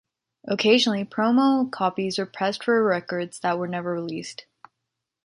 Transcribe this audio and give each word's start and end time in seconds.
Occasionally 0.47 1.05
promo 1.05 1.69
copies 1.69 2.17
were 2.17 2.25
pressed 2.25 2.63
for 2.63 2.83
records 2.83 3.39
that 3.41 3.59
were 3.59 3.67
never 3.67 3.91
released. 3.93 4.45